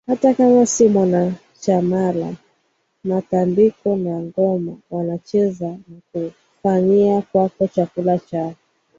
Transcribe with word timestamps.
hata 0.07 0.33
kama 0.33 0.65
si 0.65 0.87
mwanachamaIla 0.89 2.33
matambiko 3.03 3.95
na 3.95 4.19
ngoma 4.21 4.77
watacheza 4.91 5.67
na 5.67 6.01
kufanyia 6.55 7.21
kwakoChakula 7.21 8.19
chao 8.19 8.53